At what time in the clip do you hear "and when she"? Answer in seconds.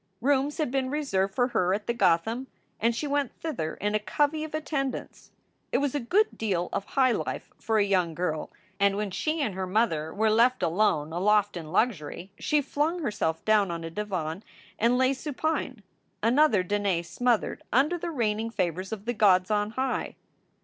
8.79-9.41